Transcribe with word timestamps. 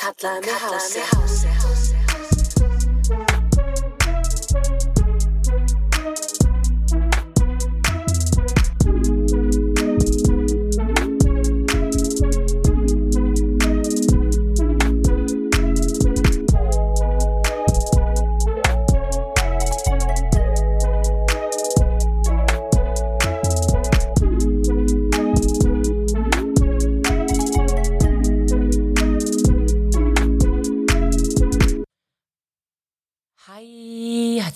Kallaði 0.00 0.46
mig 0.46 0.54
hási 0.54 1.00
Hæ, 1.00 2.29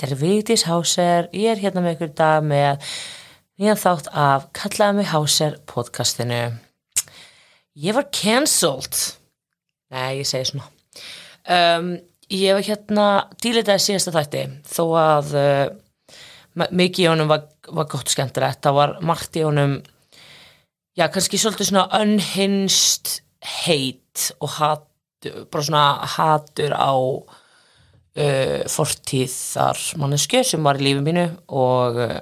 þetta 0.04 0.16
er 0.18 0.20
Vigdís 0.20 0.64
Háser, 0.68 1.28
ég 1.32 1.54
er 1.54 1.60
hérna 1.62 1.80
með 1.80 1.94
ykkur 1.94 2.10
dag 2.18 2.44
með 2.44 2.88
nýjan 3.56 3.78
þátt 3.80 4.08
af 4.12 4.48
Kallaði 4.56 4.96
mig 4.98 5.06
Háser 5.08 5.54
podcastinu. 5.70 6.40
Ég 7.80 7.96
var 7.96 8.10
cancelled. 8.12 8.98
Nei, 9.94 10.20
ég 10.20 10.28
segi 10.28 10.50
svona. 10.50 10.66
Um, 11.48 11.88
ég 12.28 12.56
var 12.56 12.66
hérna 12.66 13.06
dílitaði 13.40 13.84
síðasta 13.86 14.12
þætti 14.18 14.42
þó 14.74 14.82
að 15.00 15.32
uh, 15.40 16.66
mikið 16.68 17.06
í 17.06 17.08
honum 17.08 17.30
var, 17.32 17.46
var 17.72 17.88
gott 17.94 18.12
skemmtilegt. 18.12 18.60
Það 18.66 18.76
var 18.76 18.96
margt 19.00 19.38
í 19.40 19.46
honum, 19.46 19.78
já, 20.98 21.06
kannski 21.06 21.40
svolítið 21.40 21.70
svona 21.70 21.86
unhinged 22.02 23.14
hate 23.64 24.36
og 24.44 24.52
hat, 24.58 24.84
bara 25.48 25.64
svona 25.64 25.86
hatur 26.18 26.76
á 26.76 26.92
uh, 28.20 28.62
fortíðar 28.70 29.80
mannesku 30.00 30.44
sem 30.46 30.64
var 30.64 30.80
í 30.80 30.88
lífi 30.88 31.04
mínu 31.04 31.26
og 31.54 32.00
uh, 32.04 32.16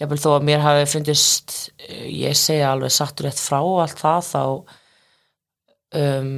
jáfnvel 0.00 0.20
þó 0.20 0.30
að 0.34 0.48
mér 0.50 0.64
hafi 0.64 0.90
fundist 0.94 1.56
uh, 1.88 2.06
ég 2.08 2.36
segja 2.38 2.72
alveg 2.72 2.94
sattur 2.94 3.28
rétt 3.28 3.40
frá 3.40 3.60
allt 3.60 4.00
það 4.00 4.28
þá 4.30 4.44
um, 6.00 6.36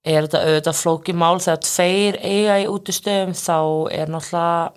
er 0.00 0.24
þetta 0.24 0.44
auðvitað 0.46 0.78
flóki 0.80 1.14
mál. 1.16 1.40
Þegar 1.42 1.64
tveir 1.66 2.20
eiga 2.24 2.60
í 2.62 2.68
útistöðum 2.70 3.34
þá 3.36 3.58
er 3.92 4.12
náttúrulega 4.12 4.70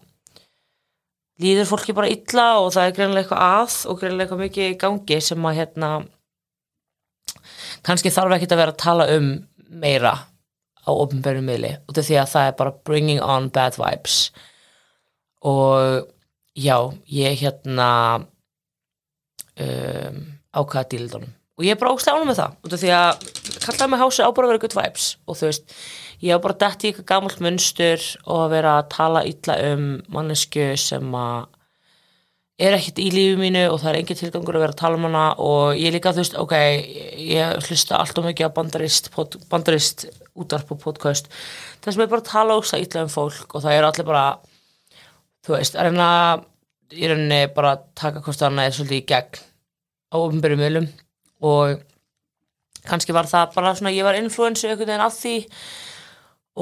líður 1.44 1.69
fólki 1.71 1.95
bara 1.97 2.11
illa 2.13 2.47
og 2.61 2.73
það 2.75 2.88
er 2.88 2.97
greinlega 2.97 3.23
eitthvað 3.23 3.45
að 3.47 3.77
og 3.89 3.97
greinlega 3.99 4.25
eitthvað 4.25 4.44
mikið 4.44 4.67
í 4.67 4.75
gangi 4.83 5.17
sem 5.23 5.47
að 5.49 5.57
hérna 5.57 5.89
kannski 7.83 8.13
þarf 8.13 8.38
ekki 8.38 8.51
að 8.51 8.61
vera 8.61 8.75
að 8.75 8.83
tala 8.83 9.07
um 9.16 9.31
meira 9.81 10.13
á 10.83 10.91
ofnbjörnum 10.91 11.47
miðli 11.47 11.75
út 11.87 11.99
af 11.99 12.07
því 12.07 12.19
að 12.21 12.31
það 12.33 12.49
er 12.49 12.57
bara 12.59 12.75
bringing 12.87 13.21
on 13.23 13.49
bad 13.53 13.77
vibes. 13.79 14.17
Og 15.43 16.09
já, 16.55 16.77
ég 17.11 17.39
hérna 17.43 17.89
um, 19.59 20.19
ákvaða 20.53 20.89
díldunum 20.93 21.31
og 21.53 21.65
ég 21.67 21.75
er 21.75 21.79
bara 21.79 21.93
óslega 21.93 22.17
ánum 22.17 22.31
með 22.31 22.39
það 22.39 22.53
út 22.65 22.75
af 22.75 22.81
því 22.81 22.93
að 22.97 23.25
kallaði 23.63 23.89
mig 23.91 24.01
hási 24.01 24.25
á 24.25 24.29
bara 24.33 24.47
að 24.47 24.51
vera 24.51 24.61
good 24.63 24.77
vibes. 24.77 25.09
Og 25.29 25.37
þú 25.37 25.49
veist, 25.49 25.75
ég 26.23 26.33
á 26.33 26.43
bara 26.43 26.59
dætt 26.63 26.83
í 26.83 26.89
eitthvað 26.89 27.09
gamalt 27.11 27.43
munstur 27.45 28.07
og 28.25 28.39
að 28.41 28.53
vera 28.55 28.77
að 28.79 28.87
tala 28.95 29.25
illa 29.29 29.57
um 29.69 29.85
mannesku 30.13 30.71
sem 30.81 31.13
að 31.19 31.45
er 32.61 32.75
ekkert 32.77 32.99
í 33.01 33.07
lífi 33.13 33.37
mínu 33.39 33.63
og 33.71 33.79
það 33.81 33.89
er 33.89 33.99
engin 33.99 34.19
tilgangur 34.19 34.57
að 34.57 34.63
vera 34.63 34.75
að 34.75 34.81
tala 34.83 34.99
um 34.99 35.07
hana 35.07 35.23
og 35.41 35.79
ég 35.79 35.93
líka, 35.95 36.13
þú 36.13 36.21
veist, 36.21 36.35
ok, 36.37 36.53
ég 37.17 37.67
hlusta 37.67 37.97
allt 37.97 38.19
og 38.21 38.27
mikið 38.27 38.49
á 38.49 38.55
bandarist, 38.55 39.09
pod, 39.15 39.39
bandarist 39.49 40.05
útvarp 40.37 40.73
og 40.75 40.81
podcast. 40.83 41.31
Þess 41.81 41.97
að 41.97 42.05
ég 42.05 42.11
bara 42.11 42.23
að 42.23 42.29
tala 42.29 42.57
ógsta 42.59 42.81
illa 42.81 43.05
um 43.07 43.13
fólk 43.13 43.55
og 43.57 43.65
það 43.65 43.77
er 43.77 43.87
allir 43.87 44.07
bara, 44.09 44.25
þú 45.45 45.55
veist, 45.55 45.77
að 45.77 45.89
reyna 45.89 46.09
í 46.93 47.09
rauninni 47.09 47.41
bara 47.55 47.73
að 47.73 47.88
taka 47.97 48.22
hvort 48.22 48.45
annað 48.45 48.69
er 48.69 48.78
svolítið 48.78 48.99
í 48.99 49.07
gegn 49.09 49.41
á 50.13 50.16
ofnbyrjum 50.19 50.61
miðlum 50.61 50.88
og 51.49 51.81
kannski 52.85 53.16
var 53.16 53.29
það 53.29 53.55
bara 53.55 53.73
svona, 53.78 53.95
ég 53.95 54.05
var 54.05 54.19
influensu 54.19 54.67
einhvern 54.67 54.91
veginn 54.91 55.05
af 55.07 55.17
því 55.17 55.35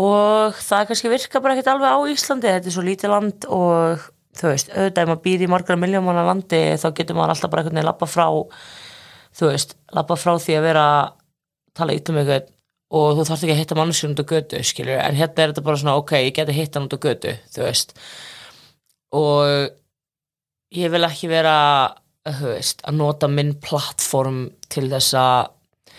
og 0.02 0.60
það 0.64 0.88
kannski 0.88 1.12
virka 1.12 1.42
bara 1.44 1.58
ekkert 1.58 1.74
alveg 1.74 1.92
á 1.92 2.00
Íslandi, 2.14 2.48
þetta 2.48 2.72
er 2.72 2.76
svo 2.78 2.86
lítið 2.86 3.12
land 3.12 3.48
og 3.52 4.06
þú 4.38 4.52
veist, 4.52 4.72
auðvitað 4.72 5.04
ef 5.04 5.10
maður 5.12 5.24
býr 5.26 5.44
í 5.46 5.50
margra 5.52 5.78
miljómanna 5.80 6.24
landi 6.28 6.62
þá 6.80 6.88
getur 6.98 7.18
maður 7.18 7.36
alltaf 7.36 7.52
bara 7.52 7.64
einhvern 7.64 7.80
veginn 7.80 7.90
lappa 7.90 8.08
frá 8.10 8.28
þú 9.38 9.52
veist, 9.52 9.76
lappa 9.96 10.18
frá 10.20 10.34
því 10.40 10.58
að 10.58 10.68
vera 10.70 10.86
tala 11.78 11.96
illa 11.96 12.14
um 12.14 12.22
eitthvað 12.22 12.50
og 12.92 13.14
þú 13.16 13.26
þarft 13.28 13.46
ekki 13.46 13.54
að 13.56 13.62
hitta 13.62 13.78
mannskjörn 13.80 14.16
út 14.16 14.24
á 14.24 14.32
götu 14.32 14.62
skilur, 14.68 14.98
en 15.00 15.16
hérna 15.16 15.44
er 15.44 15.54
þetta 15.54 15.64
bara 15.64 15.80
svona 15.80 15.98
ok, 16.02 16.14
ég 16.26 16.36
geti 16.36 16.56
hitta 16.56 16.80
hann 16.80 16.90
út 16.90 16.98
á 17.00 17.06
götu, 17.06 17.36
þú 17.56 17.64
veist. 17.64 17.94
Og 19.16 19.72
ég 20.76 20.92
vil 20.92 21.08
ekki 21.08 21.30
vera 21.32 21.56
þú 22.28 22.52
veist, 22.52 22.84
að 22.84 23.00
nota 23.00 23.30
minn 23.32 23.56
plattform 23.64 24.44
til 24.72 24.90
þess 24.92 25.16
að 25.18 25.96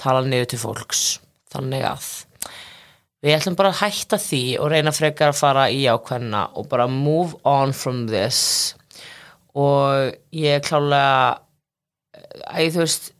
tala 0.00 0.24
niður 0.26 0.52
til 0.52 0.60
fólks. 0.60 1.02
Þannig 1.54 1.86
að 1.88 2.10
við 3.24 3.38
ætlum 3.38 3.56
bara 3.56 3.72
að 3.72 3.80
hætta 3.80 4.20
því 4.20 4.42
og 4.60 4.70
reyna 4.72 4.92
frekar 4.92 5.32
að 5.32 5.40
fara 5.40 5.64
í 5.72 5.86
ákveðna 5.88 6.44
og 6.60 6.68
bara 6.68 6.88
move 6.90 7.38
on 7.48 7.72
from 7.72 8.04
this. 8.10 8.74
Og 9.56 10.12
ég 10.34 10.58
er 10.58 10.64
klálega 10.64 11.40
að 12.50 12.74
þú 12.74 12.82
veist 12.82 13.10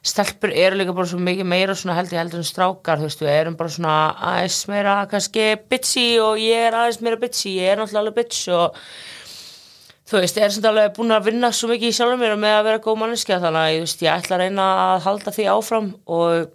stelpur 0.00 0.52
eru 0.56 0.78
líka 0.80 0.94
bara 0.96 1.10
svo 1.10 1.20
mikið 1.20 1.48
meira 1.48 1.76
svona 1.76 1.98
held 1.98 2.12
ég 2.14 2.22
heldur 2.22 2.40
en 2.40 2.48
strákar 2.48 3.00
þú 3.00 3.08
veist 3.08 3.22
við 3.22 3.34
erum 3.34 3.56
bara 3.58 3.72
svona 3.74 3.96
aðeins 4.30 4.60
meira 4.70 4.94
kannski 5.10 5.48
bitchy 5.68 6.06
og 6.24 6.40
ég 6.40 6.68
er 6.70 6.76
aðeins 6.76 7.02
meira 7.04 7.20
bitchy 7.20 7.58
ég 7.58 7.74
er 7.74 7.82
náttúrulega 7.82 8.16
bitch 8.16 8.46
og 8.56 8.78
þú 10.10 10.22
veist, 10.22 10.38
ég 10.40 10.46
er 10.46 10.54
svona 10.54 10.72
alveg 10.72 10.94
búin 10.96 11.14
að 11.14 11.28
vinna 11.28 11.52
svo 11.54 11.68
mikið 11.70 11.92
í 11.92 11.98
sjálfum 11.98 12.24
mér 12.24 12.38
með 12.40 12.56
að 12.56 12.64
vera 12.70 12.82
góð 12.86 12.96
manneskja 13.02 13.42
þannig 13.44 13.60
að 13.60 13.74
ég, 13.74 13.84
veist, 13.84 14.06
ég 14.06 14.14
ætla 14.16 14.36
að 14.38 14.42
reyna 14.42 14.70
að 14.86 15.04
halda 15.04 15.34
því 15.36 15.46
áfram 15.52 15.92
og 16.16 16.48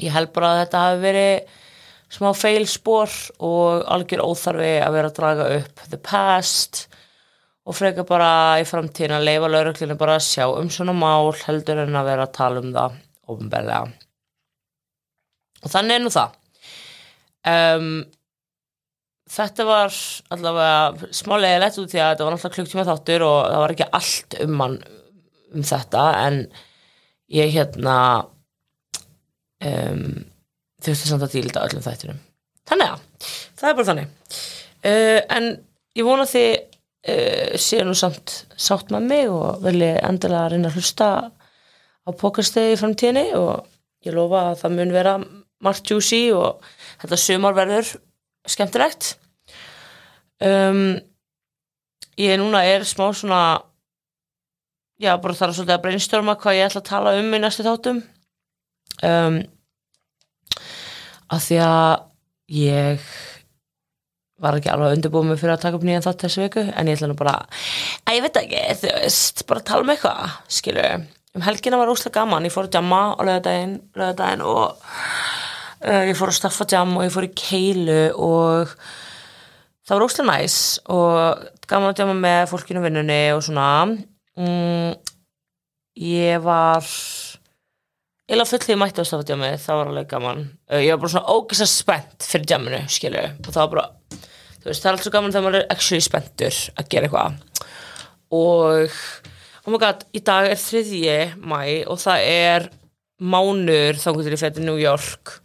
ég 0.00 0.14
held 0.14 0.32
bara 0.32 0.52
að 0.52 0.62
þetta 0.62 0.84
hafi 0.86 1.02
verið 1.02 1.58
smá 2.12 2.30
feilspor 2.36 3.12
og 3.44 3.84
algjör 3.92 4.24
óþarfi 4.26 4.72
að 4.84 4.96
vera 4.96 5.10
að 5.10 5.18
draga 5.18 5.50
upp 5.58 5.84
the 5.88 6.00
past 6.00 6.86
og 7.62 7.76
freka 7.78 8.04
bara 8.06 8.60
í 8.60 8.66
framtíðin 8.68 9.16
að 9.16 9.28
leifa 9.28 9.50
lauruglinu 9.52 9.96
bara 10.00 10.18
að 10.18 10.26
sjá 10.26 10.46
um 10.50 10.70
svona 10.72 10.94
mál 10.96 11.32
heldur 11.44 11.84
en 11.84 11.98
að 11.98 12.08
vera 12.10 12.26
að 12.26 12.34
tala 12.36 12.62
um 12.64 12.72
það 12.74 12.98
ofinbeglega 13.32 13.84
og 15.62 15.70
þannig 15.70 15.94
er 15.94 16.02
nú 16.02 16.10
það. 16.10 16.34
Um, 17.52 17.86
þetta 19.32 19.66
var 19.66 19.94
allavega 20.34 21.12
smálega 21.14 21.62
lett 21.62 21.78
út 21.80 21.90
því 21.92 22.02
að 22.02 22.10
þetta 22.12 22.26
var 22.26 22.36
náttúrulega 22.36 22.56
klukktíma 22.58 22.86
þáttur 22.88 23.24
og 23.26 23.38
það 23.46 23.62
var 23.64 23.74
ekki 23.74 23.88
allt 23.98 24.38
um 24.42 24.54
mann 24.60 24.76
um 25.52 25.66
þetta 25.66 26.04
en 26.26 26.38
ég 27.32 27.54
hérna 27.54 27.96
um, 29.68 30.04
þurfti 30.82 31.10
samt 31.10 31.26
að 31.26 31.36
dílda 31.36 31.64
öllum 31.66 31.84
þættinum. 31.84 32.20
Þannig 32.68 32.92
að, 32.94 33.04
það 33.58 33.68
er 33.68 33.78
bara 33.78 33.88
þannig. 33.90 34.12
Uh, 34.82 35.20
en 35.36 35.48
ég 35.98 36.06
vona 36.06 36.26
því 36.28 36.44
uh, 36.56 37.54
séu 37.60 37.86
nú 37.86 37.94
samt 37.98 38.36
sátt 38.56 38.92
með 38.94 39.08
mig 39.10 39.30
og 39.30 39.62
vilji 39.64 39.92
endilega 40.02 40.52
reyna 40.52 40.70
að 40.70 40.80
hlusta 40.80 41.08
á 42.02 42.10
pókastegi 42.18 42.74
í 42.74 42.80
framtíðinni 42.80 43.28
og 43.38 43.66
ég 44.06 44.16
lofa 44.16 44.48
að 44.50 44.60
það 44.62 44.78
mun 44.78 44.94
vera 44.94 45.16
margt 45.62 45.90
juicy 45.90 46.24
og 46.34 46.62
þetta 47.02 47.18
sumar 47.20 47.54
verður 47.54 47.92
skemmtilegt. 48.50 49.14
Um, 50.42 50.98
ég 52.18 52.34
núna 52.40 52.64
er 52.66 52.82
smá 52.86 53.12
svona 53.14 53.42
já, 54.98 55.14
bara 55.22 55.36
þarf 55.36 55.56
svolítið 55.56 55.76
að 55.76 55.84
brainstorma 55.84 56.34
hvað 56.40 56.58
ég 56.58 56.68
ætla 56.68 56.82
að 56.82 56.88
tala 56.90 57.14
um 57.18 57.30
í 57.30 57.40
næstu 57.42 57.66
þáttum 57.66 58.02
um, 59.08 59.38
að 61.32 61.44
því 61.46 61.60
að 61.66 61.92
ég 62.52 63.06
var 64.42 64.58
ekki 64.58 64.72
alveg 64.72 64.96
undirbúið 64.96 65.28
mig 65.28 65.40
fyrir 65.40 65.54
að 65.54 65.64
taka 65.64 65.78
upp 65.78 65.84
nýjan 65.86 66.04
þátt 66.04 66.24
þessu 66.26 66.42
viku 66.42 66.64
en 66.66 66.90
ég 66.90 66.98
ætla 66.98 67.10
nú 67.12 67.18
bara 67.18 67.36
að 68.02 68.16
ég 68.16 68.24
veit 68.24 68.40
ekki, 68.40 68.62
þú 68.80 68.94
veist, 68.96 69.44
bara 69.48 69.66
tala 69.68 69.86
um 69.86 69.92
eitthvað 69.94 70.34
skilu, 70.50 70.88
um 71.36 71.46
helgina 71.46 71.78
var 71.78 71.92
óslega 71.92 72.18
gaman 72.18 72.48
ég 72.48 72.54
fór 72.54 72.66
að 72.66 72.80
jamma 72.80 73.02
á 73.14 73.20
lögadaginn, 73.22 73.76
lögadaginn 73.94 74.44
og 74.46 74.82
uh, 75.86 76.02
ég 76.08 76.18
fór 76.18 76.32
að 76.32 76.40
staffa 76.40 76.66
jam 76.74 76.96
og 76.98 77.06
ég 77.06 77.14
fór 77.14 77.28
í 77.28 77.32
keilu 77.38 78.00
og 78.18 78.74
það 79.86 79.94
var 79.94 80.06
óslega 80.08 80.28
næs 80.32 80.58
og 80.90 81.46
gaman 81.70 81.92
að 81.92 82.02
jamma 82.02 82.18
með 82.18 82.42
fólkinu 82.50 82.82
vinnunni 82.84 83.22
og 83.36 83.42
svona. 83.46 83.68
Mm, 84.38 84.92
ég 86.02 86.42
var 86.44 86.86
eila 88.32 88.46
fullið 88.48 88.78
mætti 88.80 89.02
á 89.02 89.08
staffatjámi 89.08 89.50
það 89.60 89.78
var 89.78 89.90
alveg 89.90 90.08
gaman. 90.10 90.44
Uh, 90.70 90.80
ég 90.80 90.94
var 90.94 91.02
bara 91.02 91.12
svona 91.12 91.34
ógæslega 91.36 91.72
spennt 91.72 92.28
fyrir 92.28 92.48
jamminu 92.54 92.80
skilu 92.88 93.24
og 93.28 93.50
það 93.50 93.62
var 93.62 93.72
bara 93.74 93.88
veist 94.62 94.84
það 94.84 94.88
er 94.88 94.94
alltaf 94.94 95.06
svo 95.06 95.14
gaman 95.16 95.34
þegar 95.34 95.46
maður 95.46 95.58
er 95.60 95.72
actually 95.74 96.04
spenntur 96.04 96.60
að 96.78 96.90
gera 96.94 97.08
eitthvað. 97.08 97.40
Og 98.32 98.98
oh 99.66 99.72
my 99.74 99.80
god, 99.82 100.06
í 100.14 100.22
dag 100.24 100.48
er 100.48 100.60
þriðji 100.60 101.16
mæ 101.42 101.62
og 101.90 102.00
það 102.02 102.28
er 102.32 102.68
mánur 103.22 103.98
þangur 104.02 104.26
til 104.26 104.34
ég 104.34 104.42
fætti 104.42 104.64
New 104.64 104.78
York. 104.80 105.38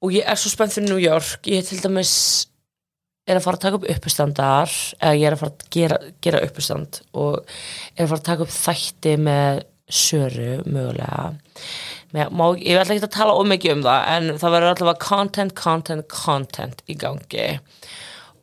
Og 0.00 0.14
ég 0.16 0.24
er 0.24 0.38
svo 0.40 0.52
spennt 0.52 0.72
fyrir 0.72 0.88
New 0.88 1.02
York. 1.02 1.44
Ég 1.50 1.66
til 1.66 1.82
dæmis 1.82 2.14
er 3.28 3.38
að 3.38 3.44
fara 3.44 3.58
að 3.58 3.64
taka 3.66 3.78
upp 3.78 3.90
uppistandar 3.92 4.72
eða 4.98 5.18
ég 5.18 5.26
er 5.28 5.36
að 5.36 5.42
fara 5.42 5.52
að 5.52 5.66
gera, 5.76 5.98
gera 6.24 6.40
uppistand 6.46 7.02
og 7.12 7.36
er 7.94 8.06
að 8.06 8.08
fara 8.14 8.18
að 8.18 8.28
taka 8.30 8.46
upp 8.46 8.54
þætti 8.54 9.12
með 9.20 9.60
söru 9.94 10.60
mögulega. 10.66 11.30
Má, 12.10 12.44
ég 12.58 12.80
ætla 12.80 12.96
ekki 12.96 13.06
að 13.06 13.14
tala 13.14 13.38
ómikið 13.38 13.76
um 13.76 13.82
það 13.86 14.06
en 14.16 14.30
það 14.40 14.54
verður 14.56 14.72
alltaf 14.72 15.02
content, 15.04 15.54
content, 15.58 16.06
content 16.10 16.84
í 16.90 16.96
gangi. 16.98 17.48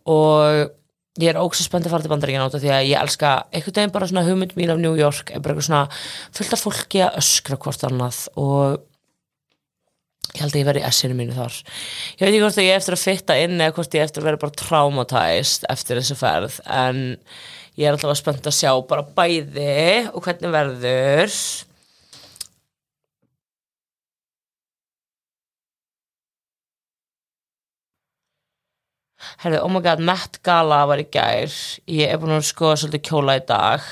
Og 0.07 0.69
ég 1.17 1.31
er 1.31 1.39
ógst 1.41 1.65
spennt 1.65 1.87
að 1.87 1.95
fara 1.95 2.05
til 2.05 2.11
bandaríkina 2.13 2.47
út 2.47 2.55
af 2.57 2.63
því 2.63 2.71
að 2.73 2.89
ég 2.91 3.01
elska 3.01 3.31
einhvern 3.49 3.77
veginn 3.79 3.93
bara 3.95 4.09
svona 4.09 4.25
hugmynd 4.27 4.53
mín 4.57 4.73
af 4.73 4.81
New 4.81 4.97
York 4.97 5.31
bara 5.33 5.55
eitthvað 5.55 5.67
svona 5.67 5.83
fullt 6.37 6.53
af 6.53 6.63
fólki 6.63 7.01
að 7.03 7.17
öskra 7.23 7.57
hvort 7.63 7.85
annað 7.87 8.21
og 8.37 8.77
ég 10.37 10.43
held 10.45 10.55
að 10.55 10.61
ég 10.61 10.67
verði 10.69 10.83
í 10.83 10.87
essinu 10.87 11.17
mínu 11.17 11.35
þar. 11.37 11.59
Ég 12.17 12.23
veit 12.23 12.29
ekki 12.31 12.41
hvort 12.45 12.59
að 12.61 12.67
ég 12.67 12.79
eftir 12.79 12.97
að 12.97 13.05
fitta 13.05 13.37
inn 13.43 13.55
eða 13.57 13.75
hvort 13.77 13.97
ég 13.97 14.07
eftir 14.07 14.23
að 14.23 14.29
vera 14.29 14.41
bara 14.43 14.59
traumatized 14.63 15.69
eftir 15.73 16.01
þessu 16.01 16.17
ferð 16.19 16.59
en 16.69 17.05
ég 17.77 17.87
er 17.87 17.95
alltaf 17.95 18.19
spennt 18.19 18.49
að 18.49 18.57
sjá 18.57 18.71
bara 18.89 19.05
bæði 19.17 20.07
og 20.13 20.21
hvernig 20.25 20.53
verður. 20.53 21.39
Herðu, 29.37 29.59
oh 29.61 29.69
my 29.69 29.81
god, 29.85 30.01
Met 30.01 30.39
Gala 30.45 30.81
var 30.89 31.01
í 31.01 31.05
gær. 31.13 31.53
Ég 31.85 32.09
er 32.09 32.17
búin 32.21 32.33
að 32.39 32.47
skoða 32.47 32.79
svolítið 32.81 33.03
kjóla 33.05 33.35
í 33.37 33.43
dag. 33.45 33.85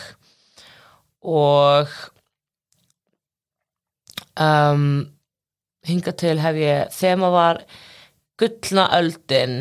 Og 1.25 1.91
um, 4.41 4.87
hinga 5.87 6.13
til 6.17 6.37
hef 6.41 6.59
ég 6.59 6.93
þema 6.95 7.31
var 7.33 7.61
gullna 8.39 8.87
öldin 8.97 9.57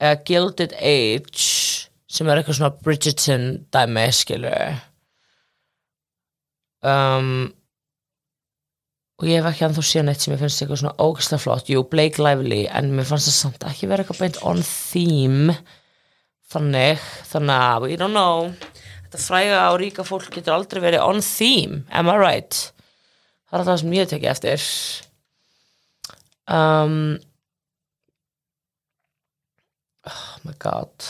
eða 0.00 0.18
Gilded 0.28 0.74
Age 0.76 1.44
sem 2.06 2.28
er 2.28 2.40
eitthvað 2.40 2.60
svona 2.60 2.74
Bridgerton 2.84 3.46
dæmi 3.74 4.06
skilur. 4.14 4.76
Um, 6.86 7.48
og 9.16 9.26
ég 9.26 9.40
hef 9.40 9.48
ekki 9.50 9.66
anþá 9.66 9.84
síðan 9.88 10.12
eitt 10.12 10.22
sem 10.22 10.34
ég 10.34 10.40
finnst 10.40 10.62
eitthvað 10.62 10.82
svona 10.82 11.00
ógæslega 11.02 11.42
flott. 11.42 11.72
Jú, 11.72 11.82
Blake 11.90 12.22
Lively, 12.22 12.66
en 12.68 12.92
mér 12.94 13.08
fannst 13.08 13.30
það 13.30 13.38
samt 13.40 13.66
ekki 13.68 13.90
vera 13.90 14.04
eitthvað 14.04 14.22
beint 14.22 14.40
on 14.46 14.62
theme 14.66 15.56
þannig, 16.52 17.02
þannig 17.32 17.66
að 17.66 17.86
we 17.86 17.98
don't 17.98 18.14
know. 18.14 18.52
Þetta 19.06 19.22
fræga 19.22 19.60
og 19.72 19.80
ríka 19.82 20.06
fólk 20.06 20.30
getur 20.34 20.56
aldrei 20.56 20.82
verið 20.84 21.06
on 21.06 21.22
theme 21.24 21.84
am 21.90 22.12
I 22.12 22.16
right 22.20 22.60
það 23.50 23.58
er 23.60 23.66
það 23.68 23.80
sem 23.82 23.96
ég 23.96 24.10
tekið 24.10 24.32
eftir. 24.32 24.66
Um, 26.46 26.98
oh 30.06 30.28
my 30.46 30.54
god. 30.62 31.08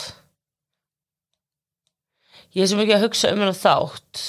Ég 2.57 2.65
er 2.65 2.71
sem 2.71 2.81
ekki 2.81 2.97
að 2.97 3.05
hugsa 3.05 3.33
um 3.33 3.43
hennar 3.43 3.57
þátt. 3.57 4.25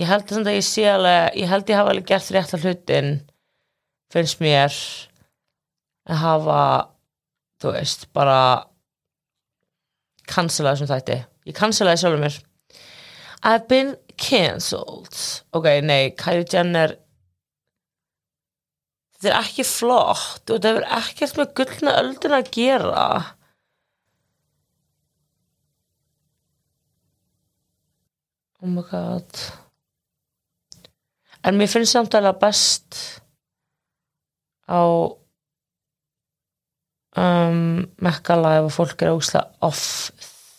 Ég 0.00 0.08
held 0.10 0.32
að 0.40 0.56
ég 0.56 0.66
sé 0.66 0.88
alveg 0.90 1.36
ég 1.38 1.50
held 1.50 1.68
ég 1.70 1.78
hafa 1.78 1.92
alveg 1.92 2.08
gert 2.08 2.32
rétt 2.34 2.56
að 2.56 2.64
hlutin 2.66 3.12
finnst 4.10 4.40
mér 4.42 4.74
að 6.10 6.20
hafa 6.22 6.62
þú 7.64 7.74
veist, 7.76 8.08
bara 8.16 8.38
cancela 10.28 10.74
þessum 10.74 10.90
þætti. 10.90 11.20
Ég 11.48 11.56
cancelaði 11.56 12.02
sjálfur 12.02 12.22
mér. 12.24 12.36
I've 13.44 13.68
been 13.68 13.94
cancelled. 14.16 15.16
Ok, 15.52 15.68
nei, 15.84 16.14
Kylie 16.16 16.48
Jenner 16.48 16.96
þetta 19.24 19.32
er 19.32 19.40
ekki 19.40 19.64
flott 19.64 20.50
og 20.50 20.58
þetta 20.58 20.70
hefur 20.70 20.86
ekkert 20.98 21.38
með 21.40 21.52
gullna 21.58 21.96
öldin 22.02 22.36
að 22.36 22.50
gera. 22.52 23.06
Oh 28.60 28.68
my 28.68 28.84
god. 28.90 29.42
En 31.44 31.56
mér 31.60 31.68
finnst 31.72 31.92
samt 31.96 32.14
alveg 32.16 32.38
best 32.40 33.00
á 34.68 34.84
um, 37.20 37.84
mekkala 38.00 38.54
ef 38.60 38.72
fólk 38.78 39.04
er 39.04 39.12
ógislega 39.12 39.52
off 39.64 39.84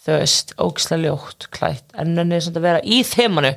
þau 0.05 0.19
veist, 0.19 0.53
ógislega 0.61 1.01
ljótt 1.07 1.49
klætt. 1.53 1.87
En 1.97 2.13
henni 2.17 2.37
er 2.37 2.45
samt 2.45 2.59
að 2.61 2.67
vera 2.67 2.85
í 2.85 3.01
þemanu 3.05 3.55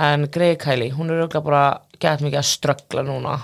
en 0.00 0.26
Grey 0.32 0.56
Kylie, 0.60 0.94
hún 0.96 1.10
er 1.10 1.20
auðvitað 1.20 1.46
bara 1.46 1.64
gett 2.00 2.22
mikið 2.24 2.40
að 2.40 2.48
ströggla 2.48 3.04
núna. 3.04 3.38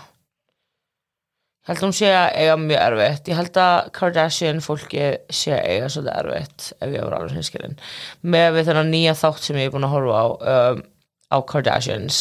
Ég 1.66 1.72
held 1.72 1.80
að 1.80 1.86
hún 1.88 1.96
sé 1.98 2.10
að 2.14 2.26
eiga 2.40 2.56
mjög 2.62 2.82
erfitt. 2.84 3.28
Ég 3.30 3.38
held 3.40 3.56
að 3.58 3.88
Kardashian 3.96 4.60
fólki 4.62 5.06
sé 5.34 5.56
að 5.56 5.64
eiga 5.72 5.88
svolítið 5.90 6.18
erfitt 6.20 6.66
ef 6.78 6.92
ég 6.94 7.02
var 7.02 7.16
alveg 7.16 7.34
hinskilin 7.34 7.80
með 8.22 8.52
við 8.54 8.68
þennan 8.70 8.92
nýja 8.94 9.16
þátt 9.18 9.48
sem 9.48 9.58
ég 9.58 9.66
er 9.68 9.74
búin 9.74 9.88
að 9.88 9.96
horfa 9.96 10.20
á 10.22 10.26
um, 10.52 10.84
á 11.26 11.38
Kardashians 11.50 12.20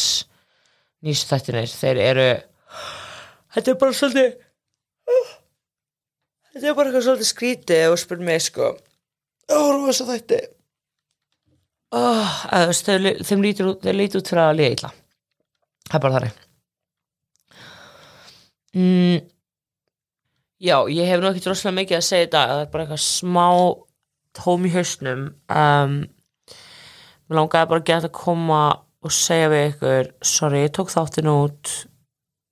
nýstu 1.06 1.30
þættinir, 1.30 1.70
þeir 1.70 2.02
eru 2.02 2.26
þetta 3.54 3.72
er 3.72 3.78
bara 3.84 3.96
svolítið 4.00 4.34
þetta 6.50 6.66
er 6.66 6.76
bara 6.80 6.90
eitthvað 6.90 7.06
svolítið 7.06 7.30
skrítið 7.30 7.86
og 7.92 8.02
spyr 8.02 8.26
mig 8.26 8.42
sko. 8.48 8.74
Að 9.46 9.62
horfa 9.62 9.78
á 9.78 9.86
þess 9.86 10.02
að 10.02 10.12
þætti 10.16 10.42
oh, 11.96 12.36
þeir, 12.76 13.08
þeim 13.26 13.44
lítur 13.44 13.72
út 13.72 13.86
þeir 13.86 13.98
lítur 14.00 14.22
út 14.22 14.30
fyrir 14.32 14.44
að 14.44 14.58
liða 14.60 14.76
illa. 14.76 14.92
Það 15.86 15.98
er 15.98 16.04
bara 16.04 16.20
þar 16.20 16.28
mm, 18.76 19.18
já, 20.68 20.76
ég 20.92 21.10
hef 21.10 21.22
nú 21.22 21.30
ekki 21.30 21.44
droslega 21.46 21.78
mikið 21.80 21.98
að 21.98 22.06
segja 22.08 22.28
þetta 22.28 22.46
það 22.52 22.62
er 22.62 22.72
bara 22.72 22.86
eitthvað 22.86 23.04
smá 23.06 23.48
tóm 24.36 24.66
í 24.68 24.72
hausnum. 24.74 25.28
Um, 25.48 26.00
mér 27.26 27.38
langaði 27.40 27.70
bara 27.72 27.82
að 27.82 27.88
geta 27.90 28.10
að 28.10 28.18
koma 28.18 28.62
og 29.06 29.14
segja 29.14 29.52
við 29.52 29.68
ykkur 29.70 30.10
sorry, 30.26 30.64
ég 30.66 30.74
tók 30.74 30.90
þáttin 30.92 31.30
út 31.32 31.76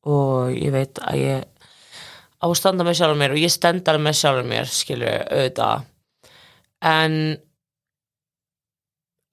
og 0.08 0.55
ég 0.55 0.73
veit 0.75 1.00
að 1.02 1.20
ég 1.20 1.50
á 2.44 2.46
að 2.46 2.58
standa 2.61 2.85
með 2.85 2.99
sjálfur 2.99 3.20
mér 3.20 3.35
og 3.35 3.41
ég 3.41 3.52
stendar 3.52 3.99
með 4.02 4.19
sjálfur 4.20 4.49
mér, 4.49 4.69
skilju, 4.69 5.12
auðvitað. 5.32 5.87
En 6.85 7.14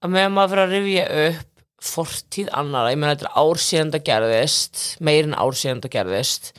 að 0.02 0.14
meðan 0.14 0.36
maður 0.36 0.54
fyrir 0.54 0.64
að 0.64 0.76
rifja 0.76 1.08
upp 1.26 1.48
fortíð 1.82 2.48
annara, 2.54 2.92
ég 2.92 2.98
meina 3.02 3.16
þetta 3.16 3.28
er 3.28 3.42
ár 3.42 3.58
síðan 3.58 3.90
það 3.90 4.06
gerðist, 4.06 4.82
meirin 5.02 5.34
ár 5.34 5.56
síðan 5.58 5.82
það 5.82 5.94
gerðist 5.96 6.52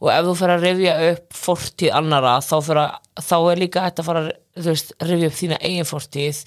og 0.00 0.10
ef 0.12 0.26
þú 0.26 0.34
fyrir 0.40 0.54
að 0.54 0.66
rifja 0.66 0.92
upp 1.10 1.36
fortíð 1.36 1.96
annara 1.96 2.34
þá, 2.44 2.54
að, 2.72 2.94
þá 3.20 3.36
er 3.38 3.60
líka 3.60 3.84
þetta 3.86 4.02
að 4.02 4.08
fara 4.08 4.22
veist, 4.64 4.94
rifja 5.04 5.30
upp 5.30 5.38
þína 5.38 5.58
eigin 5.60 5.88
fortíð. 5.88 6.44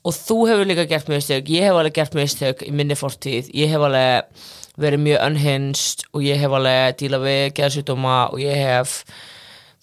Og 0.00 0.16
þú 0.16 0.36
hefur 0.48 0.68
líka 0.68 0.86
gert 0.88 1.10
mistök 1.12 1.50
ég 1.52 1.66
hef 1.68 1.76
alveg 1.76 1.96
gert 1.98 2.16
mistök 2.16 2.64
í 2.64 2.72
minni 2.72 2.96
fortíð. 2.96 3.50
Ég 3.56 3.72
hef 3.72 3.84
alveg 3.84 4.48
verið 4.80 5.04
mjög 5.04 5.24
unhinged 5.26 6.04
og 6.14 6.24
ég 6.24 6.40
hef 6.40 6.56
alveg 6.56 6.98
díla 7.00 7.20
við 7.20 7.46
geðsutuma 7.58 8.18
og 8.32 8.40
ég 8.40 8.60
hef 8.60 9.00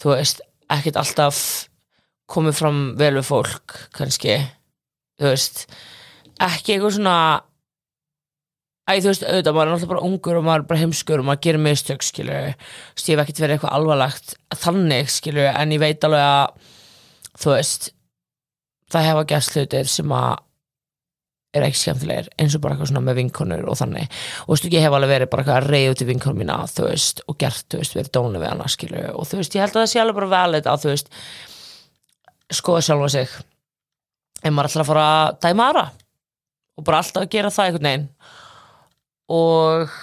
þú 0.01 0.13
veist, 0.13 0.41
ekkert 0.73 1.01
alltaf 1.01 1.41
komið 2.29 2.57
fram 2.57 2.81
vel 2.99 3.15
við 3.19 3.27
fólk 3.29 3.77
kannski 3.97 4.39
þú 5.17 5.31
veist, 5.33 5.67
ekki 6.37 6.75
eitthvað 6.75 6.97
svona 6.99 7.17
Æ, 8.87 9.01
þú 9.03 9.09
veist, 9.09 9.23
auðvitað, 9.27 9.51
maður 9.51 9.67
er 9.67 9.73
náttúrulega 9.73 9.91
bara 9.91 10.07
ungur 10.07 10.37
og 10.39 10.43
maður 10.47 10.61
er 10.61 10.67
bara 10.69 10.79
heimskur 10.79 11.19
og 11.19 11.25
maður 11.27 11.41
gerir 11.43 11.59
mistök, 11.59 12.03
skilju 12.07 12.35
þú 12.39 12.51
veist, 12.95 13.09
ég 13.09 13.17
hef 13.17 13.21
ekkert 13.25 13.41
verið 13.43 13.55
eitthvað 13.57 13.73
alvarlegt 13.75 14.35
þannig, 14.63 15.09
skilju, 15.11 15.43
en 15.51 15.73
ég 15.75 15.81
veit 15.83 16.07
alveg 16.07 16.23
að 16.23 16.69
þú 17.35 17.49
veist 17.51 17.89
það 18.93 19.07
hefa 19.09 19.25
gert 19.33 19.57
hlutir 19.57 19.91
sem 19.91 20.13
að 20.15 20.37
er 21.57 21.65
ekki 21.67 21.81
skemmtilegir, 21.81 22.31
eins 22.39 22.55
og 22.55 22.63
bara 22.63 22.77
eitthvað 22.77 22.91
svona 22.93 23.03
með 23.09 23.19
vinkonur 23.19 23.67
og 23.67 23.77
þannig, 23.81 24.07
og 24.45 24.47
þú 24.47 24.55
veist, 24.55 24.71
ég 24.77 24.87
hef 24.87 24.95
alveg 24.95 25.13
verið 25.17 25.31
bara 25.33 25.43
eitthvað 25.43 25.59
að 25.59 25.69
reyða 25.73 25.99
til 25.99 26.09
vinkonum 26.13 26.41
mína, 26.45 26.57
þú 26.71 26.87
veist 26.87 27.21
og 27.27 27.39
gert, 27.43 27.67
þú 27.67 27.81
veist, 27.81 27.97
verið 27.99 28.15
dónu 28.15 28.39
við 28.39 28.51
hana, 28.53 28.71
skilju 28.71 29.03
og 29.17 29.27
þú 29.27 29.41
veist, 29.41 29.57
ég 29.57 29.65
held 29.65 29.75
að 29.75 29.81
það 29.83 29.91
sé 29.91 30.03
alveg 30.05 30.19
bara 30.21 30.33
velit 30.37 30.71
en 34.43 34.53
maður 34.53 34.71
ætlar 34.71 34.85
að 34.85 34.91
fara 34.91 35.07
að 35.13 35.39
dæma 35.45 35.69
aðra 35.71 35.85
og 36.77 36.85
bara 36.85 37.01
alltaf 37.01 37.25
að 37.25 37.31
gera 37.33 37.53
það 37.53 37.69
einhvern 37.69 37.89
veginn. 37.89 38.07
Og 39.37 39.95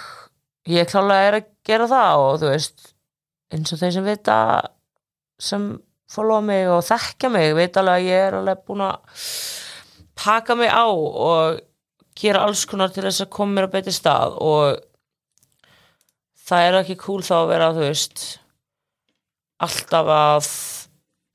ég 0.75 0.89
klálega 0.91 1.29
er 1.29 1.37
að 1.39 1.51
gera 1.65 1.89
það 1.89 2.23
og 2.23 2.39
þú 2.41 2.51
veist 2.51 2.89
eins 3.55 3.73
og 3.73 3.81
þeir 3.81 3.93
sem 3.95 4.07
vita 4.07 4.39
sem 5.41 5.69
followa 6.11 6.43
mig 6.45 6.67
og 6.69 6.83
þekkja 6.85 7.31
mig 7.33 7.53
veit 7.57 7.77
alveg 7.79 8.01
að 8.01 8.09
ég 8.09 8.25
er 8.27 8.37
alveg 8.39 8.65
búin 8.67 8.83
að 8.85 9.23
taka 10.19 10.55
mig 10.59 10.71
á 10.71 10.85
og 10.87 11.61
gera 12.15 12.45
alls 12.45 12.63
konar 12.69 12.93
til 12.93 13.03
þess 13.05 13.25
að 13.25 13.33
koma 13.35 13.57
mér 13.57 13.69
á 13.71 13.73
betri 13.75 13.95
stað. 13.95 14.37
Og 14.39 14.79
það 16.45 16.67
er 16.67 16.79
ekki 16.81 16.99
cool 17.01 17.23
þá 17.25 17.35
að 17.41 17.51
vera 17.53 17.73
þú 17.75 17.85
veist 17.87 18.25
alltaf 19.65 20.11
að 20.11 20.49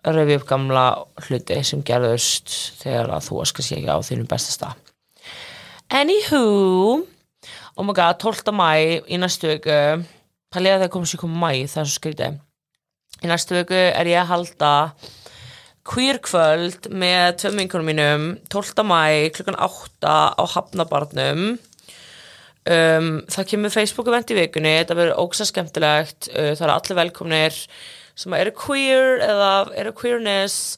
röfi 0.05 0.37
upp 0.39 0.47
gamla 0.49 0.85
hluti 1.27 1.61
sem 1.67 1.83
gerðust 1.85 2.53
þegar 2.81 3.13
að 3.17 3.27
þú 3.29 3.41
kannski 3.45 3.79
ekki 3.79 3.93
á 3.93 3.99
þínum 4.07 4.29
besta 4.31 4.55
stað. 4.55 4.79
Anywho 5.91 6.45
oh 7.77 7.85
my 7.85 7.95
god, 7.97 8.21
12. 8.21 8.53
mæ 8.53 9.03
í 9.09 9.19
næstu 9.21 9.51
viku. 9.51 10.05
Pæliða 10.51 10.83
þegar 10.83 10.93
komum 10.93 11.09
sér 11.09 11.23
koma 11.23 11.49
mæ 11.49 11.65
það 11.71 11.83
er 11.83 11.89
svo 11.89 11.97
skrítið. 11.97 12.39
Í 13.21 13.31
næstu 13.31 13.57
viku 13.59 13.77
er 13.77 14.11
ég 14.11 14.21
að 14.23 14.31
halda 14.33 14.73
queer 15.91 16.21
kvöld 16.23 16.91
með 16.93 17.41
tveim 17.41 17.63
vinkunum 17.63 17.91
mínum. 17.91 18.27
12. 18.53 18.85
mæ 18.87 19.31
klukkan 19.37 19.59
8 19.59 20.15
á 20.37 20.45
Hafnabarnum. 20.55 21.59
Um, 22.71 23.23
það 23.33 23.47
kemur 23.49 23.73
Facebook 23.73 24.11
event 24.11 24.31
í 24.31 24.37
vikunni 24.37 24.75
þetta 24.83 24.97
verður 24.99 25.23
ógsa 25.23 25.47
skemmtilegt. 25.49 26.29
Uh, 26.35 26.53
það 26.53 26.67
eru 26.67 26.75
allir 26.77 26.99
velkomnir 27.01 27.63
sem 28.21 28.37
eru 28.37 28.55
queer 28.57 29.25
eða 29.25 29.51
eru 29.81 29.95
queerness 29.97 30.77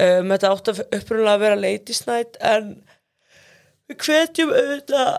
um, 0.00 0.32
þetta 0.32 0.52
átti 0.52 0.74
að 0.74 0.82
upprunlega 0.98 1.36
að 1.36 1.44
vera 1.44 1.60
ladies 1.60 2.02
night 2.08 2.38
en 2.40 2.74
við 3.86 4.00
hvetjum 4.06 4.52
auðvitað 4.56 5.14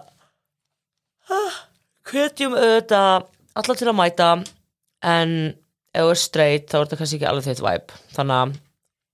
hvetjum 2.07 2.55
auðvitað 2.57 3.27
alla 3.57 3.75
til 3.77 3.89
að 3.89 3.97
mæta 3.97 4.29
en 5.07 5.33
ef 5.97 6.05
þú 6.05 6.13
er 6.13 6.21
straight 6.21 6.69
þá 6.69 6.77
er 6.77 6.85
þetta 6.85 6.99
kannski 7.01 7.19
ekki 7.19 7.29
alveg 7.29 7.47
þitt 7.47 7.63
vibe. 7.65 7.99
Þannig 8.15 8.41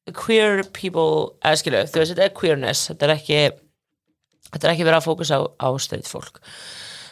að 0.04 0.16
queer 0.20 0.64
people, 0.76 1.34
eða 1.44 1.60
skilu, 1.62 1.84
þú 1.88 2.02
veist 2.02 2.14
þetta 2.14 2.26
er 2.26 2.36
queerness, 2.38 2.88
þetta 2.90 3.08
er 3.08 3.14
ekki 3.16 3.40
þetta 4.50 4.68
er 4.68 4.74
ekki 4.74 4.88
verið 4.88 5.00
að 5.00 5.08
fókusa 5.08 5.40
á, 5.40 5.42
á 5.64 5.70
straight 5.80 6.10
fólk. 6.10 6.42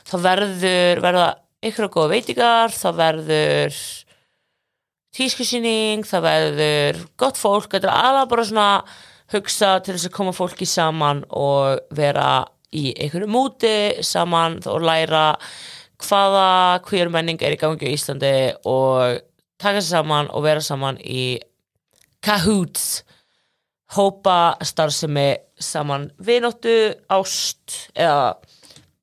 Þá 0.09 0.15
verður 0.25 1.03
verða 1.05 1.27
ykkur 1.63 1.87
að 1.87 1.93
góða 1.95 2.11
veitingar 2.15 2.75
þá 2.75 2.87
verður 2.97 3.79
tískusýning, 5.15 6.05
það 6.07 6.25
verður 6.27 6.99
gott 7.19 7.39
fólk, 7.39 7.69
þetta 7.73 7.89
er 7.89 8.09
alveg 8.09 8.31
bara 8.31 8.47
svona 8.47 8.69
hugsa 9.31 9.75
til 9.83 9.95
þess 9.95 10.09
að 10.09 10.15
koma 10.15 10.33
fólki 10.35 10.67
saman 10.67 11.23
og 11.27 11.83
vera 11.95 12.45
í 12.71 12.91
einhverju 12.95 13.27
múti 13.31 13.75
saman 14.07 14.59
og 14.71 14.83
læra 14.87 15.25
hvaða 16.01 16.81
queer 16.87 17.11
menning 17.13 17.41
er 17.43 17.55
í 17.55 17.59
gangi 17.59 17.91
í 17.91 17.95
Íslandi 17.97 18.33
og 18.67 19.21
taka 19.61 19.81
sér 19.81 20.01
saman 20.01 20.31
og 20.31 20.45
vera 20.47 20.63
saman 20.63 20.99
í 21.03 21.37
cahoots. 22.25 23.03
Hópa 23.91 24.55
starfsemi 24.63 25.35
saman. 25.59 26.07
Vinóttu, 26.23 26.93
ást 27.11 27.91
eða 27.91 28.37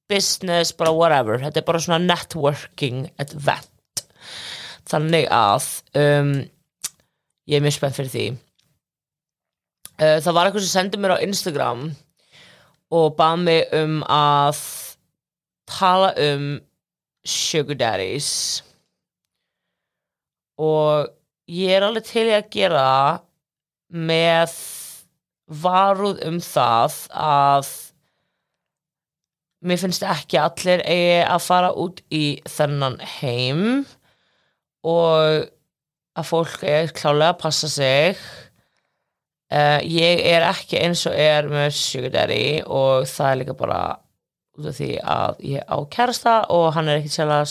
business, 0.09 0.73
bara 0.73 0.95
whatever. 0.97 1.37
Þetta 1.43 1.61
er 1.61 1.67
bara 1.69 1.83
svona 1.85 2.00
networking 2.00 3.11
event 3.21 3.69
þannig 4.88 5.26
að 5.33 5.66
um, 6.00 6.35
ég 7.49 7.59
er 7.59 7.64
mjög 7.64 7.76
spennt 7.78 7.99
fyrir 7.99 8.12
því. 8.12 8.26
Uh, 9.99 10.18
það 10.23 10.35
var 10.35 10.49
eitthvað 10.49 10.64
sem 10.66 10.75
sendið 10.76 11.02
mér 11.02 11.16
á 11.18 11.25
Instagram 11.25 11.88
og 12.95 13.16
bað 13.18 13.45
mig 13.45 13.75
um 13.76 14.00
að 14.09 14.61
tala 15.68 16.12
um 16.23 16.49
sugar 17.28 17.78
daddies. 17.78 18.30
Og 20.59 21.11
ég 21.50 21.76
er 21.76 21.87
alveg 21.87 22.07
til 22.09 22.28
að 22.33 22.49
gera 22.54 22.88
með 23.88 24.54
varúð 25.49 26.23
um 26.28 26.40
það 26.45 26.97
að 27.16 27.68
mér 29.64 29.80
finnst 29.80 30.04
ekki 30.07 30.38
allir 30.40 30.83
að 31.26 31.45
fara 31.45 31.71
út 31.75 32.02
í 32.14 32.38
þennan 32.47 32.99
heim 33.18 33.62
og 34.87 35.49
að 36.19 36.29
fólk 36.29 36.67
er 36.67 36.93
klálega 36.95 37.33
að 37.35 37.41
passa 37.43 37.71
sig. 37.71 38.19
Uh, 39.49 39.81
ég 39.89 40.21
er 40.29 40.45
ekki 40.45 40.77
eins 40.83 41.07
og 41.09 41.17
er 41.17 41.49
með 41.49 42.11
daddy 42.13 42.61
og 42.67 43.07
það 43.09 43.31
er 43.31 43.39
líka 43.41 43.55
bara 43.57 43.81
út 44.59 44.67
af 44.69 44.77
því 44.77 44.89
að 45.07 45.39
ég 45.47 45.71
á 45.71 45.77
kærasta 45.89 46.35
og 46.53 46.67
hann 46.75 46.91
er 46.91 46.99
ekki 46.99 47.13
sérlega 47.15 47.47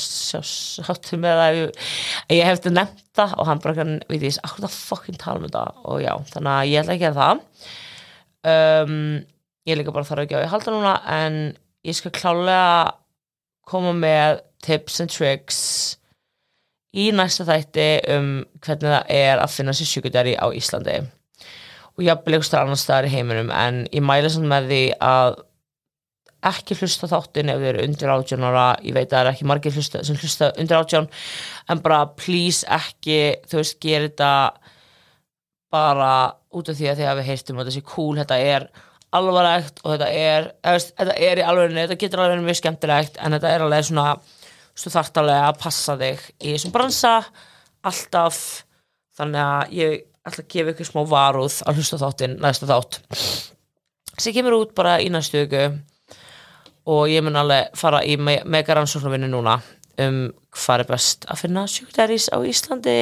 sáttu 0.45 1.17
með 1.21 1.41
að 1.41 1.57
ég, 1.61 1.87
ég 2.35 2.49
hefði 2.49 2.73
nefnt 2.75 3.03
það 3.17 3.35
og 3.39 3.49
hann 3.49 3.63
bara 3.63 3.77
kann, 3.79 3.95
veit 4.11 4.27
ég, 4.27 4.39
akkur 4.43 4.67
það 4.67 4.77
fokkin 4.91 5.19
tala 5.21 5.41
um 5.41 5.47
þetta? 5.47 5.65
Og 5.87 6.03
já, 6.03 6.11
þannig 6.33 6.53
að 6.53 6.69
ég 6.69 6.83
ætla 6.83 6.97
ekki 6.97 7.09
að 7.09 7.21
það. 7.21 7.43
Um, 8.47 8.97
ég 9.65 9.73
er 9.73 9.81
líka 9.81 9.95
bara 9.95 10.07
þarf 10.07 10.25
ekki 10.27 10.37
á 10.37 10.41
að 10.43 10.51
halda 10.53 10.75
núna 10.75 10.95
en 11.17 11.39
ég 11.87 11.97
skal 11.97 12.13
klálega 12.15 12.67
koma 13.67 13.95
með 13.97 14.43
tips 14.63 15.01
and 15.03 15.11
tricks 15.11 15.61
í 16.95 17.09
næsta 17.15 17.45
þætti 17.47 17.87
um 18.15 18.29
hvernig 18.63 18.93
það 18.93 19.11
er 19.17 19.41
að 19.41 19.53
finna 19.55 19.75
sér 19.75 19.89
sjúkudæri 19.91 20.37
á 20.39 20.47
Íslandi. 20.55 21.01
Og 21.97 22.05
ég 22.05 22.13
hafði 22.13 22.35
leikustur 22.35 22.61
annars 22.61 22.85
staðar 22.85 23.09
í 23.09 23.13
heiminum 23.15 23.51
en 23.51 23.83
ég 23.91 24.05
mæla 24.05 24.29
samt 24.31 24.49
með 24.49 24.71
því 24.71 24.81
að 25.03 25.41
ekki 26.47 26.77
hlusta 26.77 27.09
þáttin 27.09 27.49
ef 27.51 27.59
þið 27.59 27.69
eru 27.71 27.85
undir 27.87 28.11
átján 28.13 28.45
ára. 28.45 28.65
Ég 28.85 28.95
veit 28.95 29.07
að 29.07 29.15
það 29.15 29.21
er 29.23 29.31
ekki 29.31 29.47
margir 29.49 29.73
hlusta, 29.75 30.03
sem 30.05 30.19
hlusta 30.21 30.51
undir 30.61 30.77
átján 30.77 31.09
en 31.67 31.81
bara 31.83 32.03
please 32.19 32.67
ekki 32.69 33.19
þú 33.49 33.61
veist, 33.61 33.79
gera 33.83 34.07
þetta 34.07 34.31
bara 35.73 36.11
út 36.55 36.69
af 36.69 36.77
því 36.77 36.91
að 36.91 37.01
þið 37.01 37.09
hafi 37.11 37.25
heyrt 37.27 37.49
um 37.51 37.61
þetta 37.61 37.73
sé 37.75 37.83
cool, 37.89 38.13
þetta 38.21 38.37
er 38.39 38.67
alvarlegt 39.17 39.81
og 39.83 39.93
þetta 39.95 40.07
er, 40.11 40.49
eða, 40.63 40.83
þetta 40.99 41.15
er 41.27 41.41
í 41.41 41.45
alvegni 41.47 41.83
þetta 41.83 41.99
getur 42.03 42.23
alveg 42.23 42.43
mjög 42.45 42.59
skemmtilegt 42.61 43.19
en 43.23 43.35
þetta 43.35 43.53
er 43.53 43.65
alveg 43.65 43.87
svona, 43.87 44.07
þú 44.77 44.93
þarft 44.93 45.19
alveg 45.21 45.43
að 45.47 45.59
passa 45.63 45.97
þig 45.99 46.23
í 46.37 46.53
þessum 46.53 46.73
bransa 46.75 47.13
alltaf. 47.87 48.39
Þannig 49.17 49.43
að 49.43 49.75
ég 49.77 49.95
ætla 50.27 50.43
að 50.43 50.49
gefa 50.53 50.73
ykkur 50.73 50.89
smá 50.91 50.99
varúð 51.09 51.61
að 51.65 51.79
hlusta 51.79 52.01
þáttin 52.01 52.35
næsta 52.43 52.67
þátt 52.69 52.99
sem 54.17 54.33
kemur 54.33 54.57
út 54.57 54.75
bara 54.77 54.97
í 55.01 55.09
næstu 55.13 55.43
viku. 55.43 55.63
Og 56.87 57.09
ég 57.11 57.23
mun 57.25 57.37
alveg 57.39 57.73
fara 57.77 58.03
í 58.07 58.15
me 58.19 58.37
mega 58.47 58.77
rannsóknarvinni 58.77 59.29
núna 59.31 59.57
um 60.01 60.19
hvað 60.53 60.83
er 60.83 60.89
best 60.91 61.25
að 61.27 61.41
finna 61.41 61.65
sjúkdæris 61.69 62.29
á 62.33 62.37
Íslandi. 62.45 62.99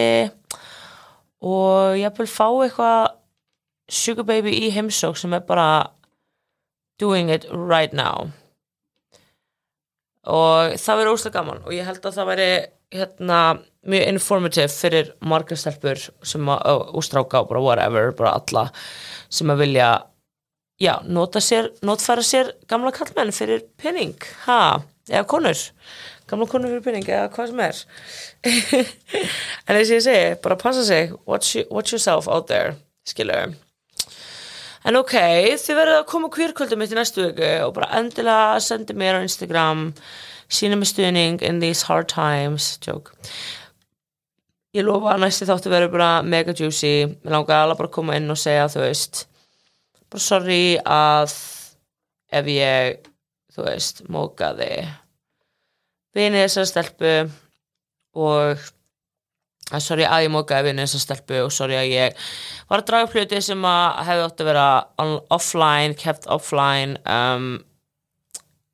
Og 1.46 2.00
ég 2.00 2.16
vil 2.18 2.30
fá 2.32 2.48
eitthvað 2.50 3.14
sugar 3.92 4.26
baby 4.26 4.56
í 4.66 4.72
heimsók 4.74 5.20
sem 5.20 5.36
er 5.36 5.44
bara 5.46 5.92
doing 7.00 7.30
it 7.30 7.46
right 7.52 7.94
now 7.94 8.32
og 10.32 10.76
það 10.82 11.00
verður 11.00 11.18
óslega 11.18 11.40
gaman. 11.40 11.62
Og 11.66 11.76
ég 11.76 11.88
held 11.88 12.06
að 12.06 12.18
það 12.18 12.30
veri 12.32 12.50
hérna, 12.96 13.40
mjög 13.86 14.10
informative 14.14 14.72
fyrir 14.74 15.12
margar 15.26 15.60
stelpur 15.60 16.02
sem 16.26 16.52
að 16.52 16.84
ústráka 16.98 17.44
og 17.44 17.52
bara 17.52 17.64
whatever, 17.64 18.12
bara 18.18 18.36
alla 18.40 18.68
sem 19.30 19.52
að 19.54 19.66
vilja 19.66 19.90
já, 20.82 20.96
nota 21.06 21.42
sér, 21.44 21.72
notfæra 21.86 22.26
sér 22.26 22.52
gamla 22.70 22.94
kallmenn 22.96 23.34
fyrir 23.36 23.66
penning 23.82 24.16
ha, 24.46 24.82
eða 25.10 25.26
konur. 25.30 25.66
Gamla 26.30 26.50
konur 26.50 26.74
fyrir 26.74 26.86
penning, 26.86 27.06
eða 27.06 27.30
hvað 27.36 27.52
sem 27.52 27.66
er. 27.68 27.84
En 29.66 29.78
þess 29.78 29.90
að 29.90 29.96
ég 29.96 30.04
segi 30.06 30.34
bara 30.44 30.58
passa 30.62 30.86
sig, 30.86 31.14
watch, 31.26 31.58
watch 31.70 31.94
yourself 31.94 32.30
out 32.30 32.50
there, 32.50 32.76
skilur 33.10 33.56
en 34.86 35.00
ok, 35.02 35.16
þið 35.62 35.80
verður 35.80 36.00
að 36.00 36.08
koma 36.12 36.32
kvírkvöldum 36.34 36.82
mitt 36.82 36.94
í 36.94 36.98
næstu 36.98 37.26
vögu 37.26 37.52
og 37.66 37.76
bara 37.78 37.92
endilega 38.00 38.62
sendi 38.64 38.96
mér 38.98 39.20
á 39.20 39.26
Instagram 39.26 39.90
sína 40.48 40.78
mig 40.78 40.92
stuðning 40.92 41.42
in 41.42 41.60
these 41.60 41.88
hard 41.90 42.08
times. 42.12 42.76
Joke. 42.86 43.16
Ég 44.76 44.86
lofa 44.86 45.16
að 45.16 45.24
næstu 45.24 45.48
þáttu 45.48 45.72
verður 45.72 45.94
bara 45.96 46.10
mega 46.22 46.54
juicy, 46.54 47.08
mér 47.24 47.38
langar 47.40 47.64
alveg 47.64 47.80
bara 47.80 47.90
að 47.90 47.98
koma 47.98 48.20
inn 48.20 48.30
og 48.32 48.40
segja 48.40 48.68
þú 48.72 48.84
veist 48.84 49.26
bara 50.12 50.24
sorry 50.24 50.78
að 50.86 51.34
ef 52.36 52.50
ég 52.52 53.10
þú 53.56 53.66
veist, 53.66 54.04
mókaði 54.12 54.84
vinið 56.16 56.46
þessar 56.46 56.70
stelpu 56.70 57.14
og 58.16 58.66
sorry 59.82 60.06
að 60.06 60.28
ég 60.28 60.34
mókaði 60.34 60.70
vinið 60.70 60.86
þessar 60.86 61.04
stelpu 61.04 61.40
og 61.42 61.54
sorry 61.54 61.78
að 61.80 61.92
ég 61.94 62.20
var 62.70 62.82
að 62.84 62.90
draga 62.92 63.12
hluti 63.14 63.42
sem 63.42 63.66
að 63.66 64.04
hefði 64.10 64.26
ótt 64.28 64.44
að 64.44 64.50
vera 64.52 64.68
offline, 65.34 65.98
kept 65.98 66.28
offline 66.30 67.00
um, 67.10 67.50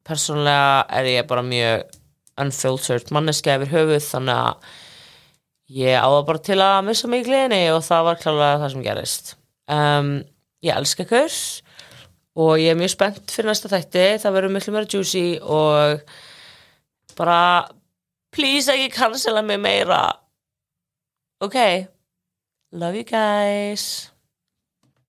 persónulega 0.08 0.86
er 1.00 1.10
ég 1.14 1.30
bara 1.30 1.46
mjög 1.46 1.98
unfiltered 2.42 3.12
manneska 3.16 3.56
yfir 3.58 3.72
höfuð 3.72 4.08
þannig 4.10 4.42
að 4.42 4.72
ég 5.82 6.04
áða 6.04 6.24
bara 6.28 6.44
til 6.44 6.60
að 6.60 6.86
missa 6.90 7.10
mig 7.12 7.24
í 7.24 7.28
gleðinni 7.30 7.64
og 7.72 7.84
það 7.86 8.08
var 8.10 8.22
klálega 8.22 8.62
það 8.62 8.74
sem 8.74 8.86
gerist. 8.86 9.36
Um 9.72 10.14
ég 10.62 10.78
elska 10.78 11.06
ykkur 11.08 11.38
og 12.42 12.52
ég 12.62 12.74
er 12.74 12.80
mjög 12.80 12.94
spennt 12.94 13.32
fyrir 13.34 13.50
næsta 13.50 13.72
þætti. 13.72 14.08
Það 14.24 14.36
verður 14.38 14.56
miklu 14.56 14.74
meira 14.76 14.90
juicy 14.92 15.26
og 15.42 16.04
bara 17.18 17.40
please 18.36 18.72
ekki 18.72 18.92
cancela 18.96 19.44
mig 19.46 19.60
meira 19.62 20.04
ok 21.42 21.88
love 22.72 22.96
you 22.96 23.04
guys 23.04 24.11